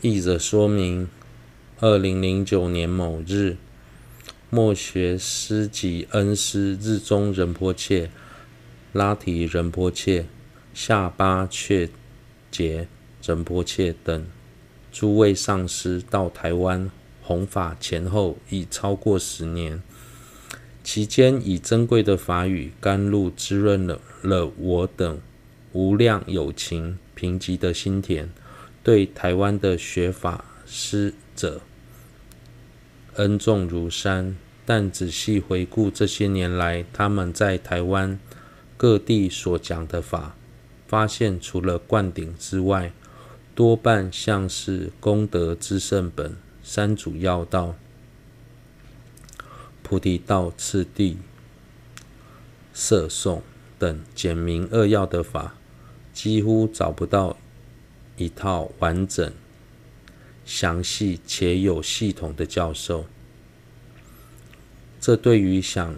[0.00, 1.08] 译者说明：
[1.80, 3.56] 二零零九年某日，
[4.48, 8.08] 末学师及恩师日中仁波切、
[8.92, 10.26] 拉提仁波切、
[10.72, 11.88] 下巴却
[12.48, 12.86] 杰
[13.24, 14.24] 仁波切等
[14.92, 16.88] 诸位上师到台湾
[17.20, 19.82] 弘法前后已超过十年。
[20.84, 25.20] 期间，以珍贵的法语甘露滋润了了我等
[25.72, 28.30] 无量有情贫瘠的心田，
[28.88, 31.60] 对台湾的学法师者
[33.16, 34.34] 恩重如山。
[34.64, 38.18] 但仔细回顾这些年来他们在台湾
[38.78, 40.34] 各地所讲的法，
[40.86, 42.90] 发现除了灌顶之外，
[43.54, 47.74] 多半像是功德之圣本、三主要道。
[49.82, 51.18] 菩提道次第
[52.72, 53.42] 摄颂
[53.78, 55.56] 等简明扼要的法，
[56.14, 57.36] 几乎找不到
[58.18, 59.32] 一套完整、
[60.44, 63.06] 详细且有系统的教授。
[65.00, 65.94] 这对于想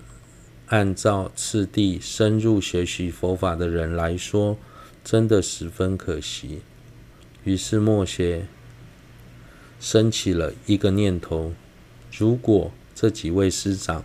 [0.67, 4.57] 按照次第深入学习佛法的人来说，
[5.03, 6.61] 真的十分可惜。
[7.43, 8.47] 于是默写
[9.81, 11.55] 升起了一个念头：
[12.13, 14.05] 如果这几位师长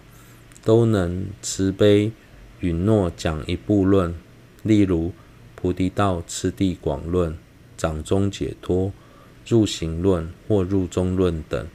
[0.63, 2.13] 都能慈悲
[2.61, 4.15] 允诺讲一部论，
[4.63, 5.09] 例如
[5.53, 7.31] 《菩提道次第广论》、
[7.77, 8.87] 《掌中解脱》、
[9.47, 11.67] 《入行论》或《入中论》等，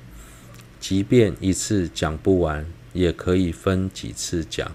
[0.78, 4.74] 即便一次讲不完，也可以分几次讲，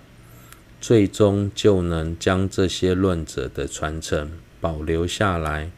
[0.79, 4.31] 最终就能将这些论者的传承
[4.61, 5.71] 保留下来，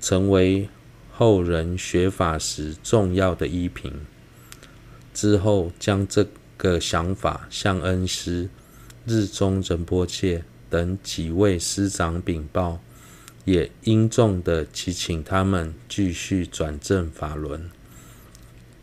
[0.00, 0.68] 成为
[1.12, 3.92] 后人学法时重要的依凭。
[5.12, 6.26] 之后，将这
[6.56, 8.48] 个想法向恩师
[9.04, 12.80] 日中仁波切等几位师长禀报，
[13.48, 17.70] 也殷重地祈请他们继续转正法轮。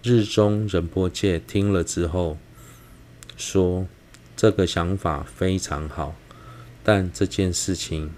[0.02, 2.40] 日中仁波切听了之后
[3.38, 3.86] 说
[4.36, 6.16] ：“这个想法非常好，
[6.84, 8.10] 但这件事情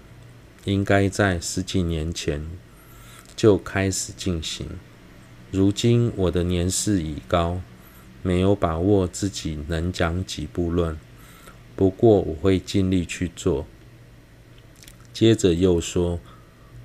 [0.64, 2.48] 应该在十几年前
[3.36, 4.66] 就开始进行。
[5.50, 7.60] 如今我的年事已高。”
[8.20, 10.98] 没有把握自己能讲几部论，
[11.76, 13.64] 不过我会尽力去做。
[15.14, 16.18] 接着又说，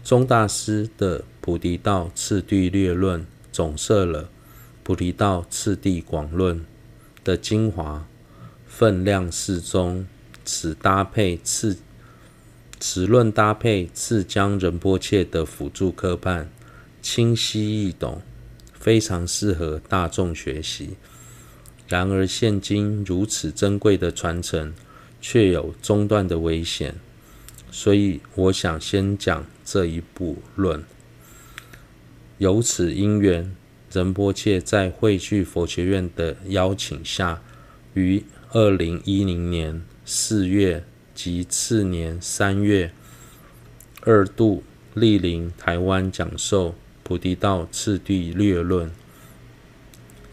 [0.04, 3.22] 宗大师的《菩提道次第略论》
[3.54, 4.24] 总摄了
[4.84, 6.60] 《菩提道次第广论》
[7.24, 8.06] 的精华，
[8.68, 10.06] 分量适中。
[10.46, 11.78] 此搭配次
[12.78, 16.52] 此论搭配次江仁波切的辅助科判，
[17.02, 18.22] 清晰易懂，
[18.74, 20.98] 非常适合大众学习。
[21.88, 24.74] 然而，现今如此珍贵的传承，
[25.22, 26.96] 却有中断的危险，
[27.74, 30.84] 所以我想先讲这一部论。
[32.38, 33.56] 由此因缘，
[33.92, 37.42] 仁波切在汇聚佛学院的邀请下，
[37.96, 40.84] 于二零一零年四月
[41.16, 42.92] 及次年三月，
[44.02, 44.64] 二度
[44.96, 46.70] 莅临台湾讲授
[47.02, 48.88] 《菩提道次第略论》。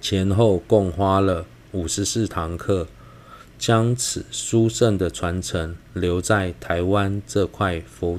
[0.02, 2.86] 前后共花了五十四堂课，
[3.60, 8.18] 将此殊胜的传承留在台湾这块佛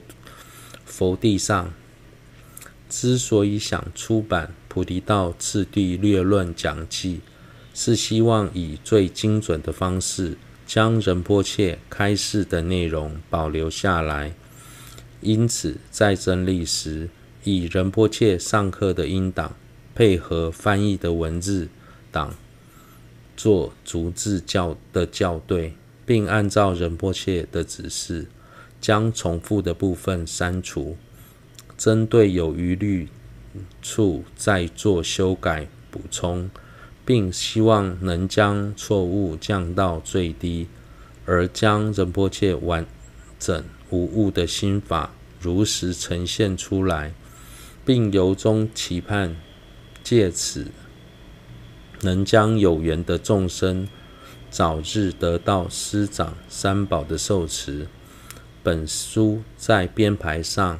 [0.86, 1.74] 佛地上。
[2.88, 7.16] 之所以想出版《菩提道次第略论讲记》，
[7.74, 10.38] 是希望以最精准的方式，
[10.68, 14.34] 将仁波切开示的内容保留下来。
[15.22, 17.10] 因此，在整理时，
[17.44, 19.56] 以仁波切上课的音档。
[19.94, 21.68] 配合翻译的文字
[22.14, 22.34] 档
[23.42, 25.74] 做逐字校的校对，
[26.06, 28.28] 并按照仁波切的指示，
[28.80, 30.96] 将重复的部分删除，
[31.76, 33.08] 针对有疑虑
[33.82, 36.52] 处再做修改补充，
[37.04, 40.68] 并希望能将错误降到最低，
[41.26, 42.86] 而将仁波切完
[43.40, 45.10] 整无误的心法
[45.40, 47.16] 如实呈现出来，
[47.84, 49.36] 并由衷期盼。
[50.04, 50.68] 借此，
[52.02, 53.88] 能将有缘的众生
[54.50, 57.88] 早日得到师长三宝的受持。
[58.64, 60.80] 本书在编排上，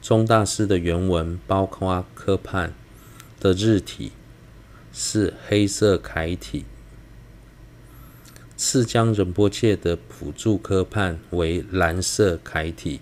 [0.00, 2.72] 宗大师的原文包括科判
[3.40, 4.12] 的日体
[4.92, 6.64] 是黑色楷体，
[8.56, 13.00] 次江仁波切的辅助科判为蓝色楷体。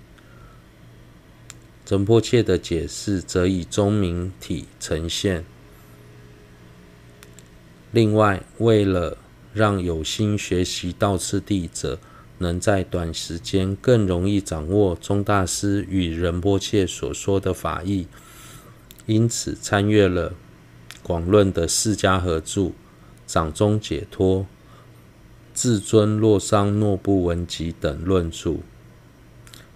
[1.88, 5.44] 仁波切的解释则以中明体呈现。
[7.92, 9.18] 另外，为了
[9.52, 11.98] 让有心学习道次第者
[12.38, 18.06] 能在短时间更容易掌握宗大师与仁波切所说的法义，
[19.04, 20.32] 因此参阅了
[21.02, 22.70] 广论的释迦合著、
[23.26, 24.46] 掌中解脱、
[25.54, 28.56] 至尊洛桑诺布文集等论著，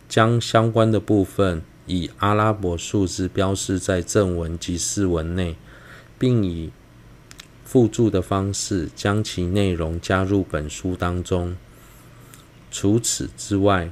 [0.08, 5.56] 将相关的部分以阿拉伯数字标示在正文及释文内，
[6.18, 6.70] 并以
[7.66, 11.56] 附注的方式将其内容加入本书当中。
[12.70, 13.90] 除此之外，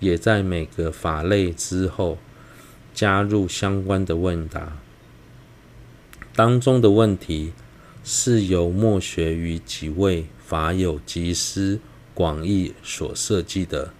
[0.00, 2.18] 也在每个法类之后
[2.92, 4.76] 加入相关的问答。
[6.34, 7.52] 当中的问题
[8.04, 11.80] 是由墨学与几位法友集思
[12.12, 13.94] 广益所设计的，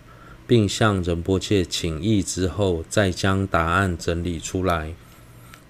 [0.47, 4.95] 并向仁波切请益之后，再将答案整理出来。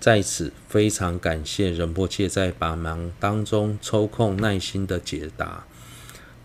[0.00, 5.66] 在此非常感谢仁波切在百忙当中抽空耐心的解答，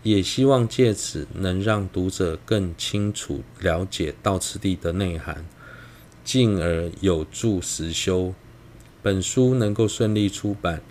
[0.02, 5.46] 也希望借此能让读者更清楚了解道次第的内涵，
[6.24, 8.34] 进而有助实修。
[9.00, 10.82] 本书能够顺利出版，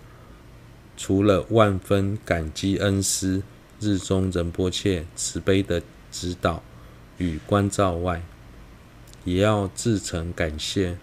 [0.96, 3.42] 除了万分感激恩师
[3.78, 6.62] 日中仁波切慈悲的指导
[7.18, 8.22] 与关照外，
[9.24, 10.96] 也要至诚感谢。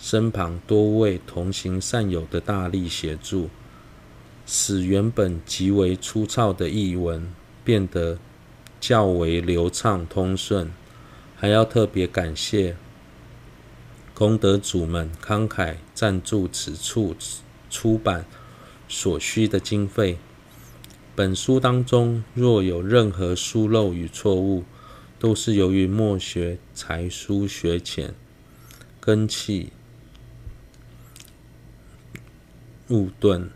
[0.00, 3.50] 身旁多位同行善友的大力协助，
[4.46, 7.30] 使原本极为粗糙的译文
[7.64, 8.18] 变得
[8.80, 10.70] 较为流畅通顺。
[11.36, 12.76] 还要特别感谢
[14.12, 17.14] 功德主们慷慨赞助此处
[17.70, 18.24] 出版
[18.88, 20.18] 所需的经费。
[21.14, 24.64] 本书当中若有任何疏漏与错误，
[25.18, 28.14] 都是由于末学才疏学浅，
[29.00, 29.70] 根气。
[32.90, 33.50] 误顿，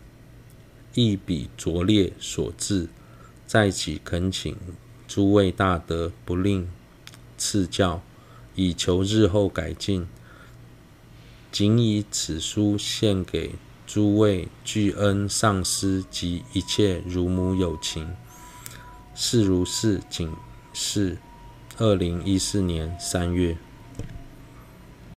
[0.93, 2.87] 一笔拙劣所致，
[3.47, 4.55] 在此恳请
[5.07, 6.67] 诸位大德不吝
[7.37, 8.03] 赐教，
[8.55, 10.07] 以求日后改进。
[11.51, 18.15] 谨以此书献给诸位具恩上师及一切如母有情。
[19.15, 20.31] 是如是，仅
[20.73, 21.17] 是
[21.77, 23.57] 二零一四年三月。